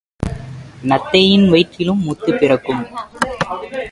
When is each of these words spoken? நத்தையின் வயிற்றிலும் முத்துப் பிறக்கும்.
நத்தையின் 0.83 1.49
வயிற்றிலும் 1.49 2.03
முத்துப் 2.03 2.39
பிறக்கும். 2.39 2.83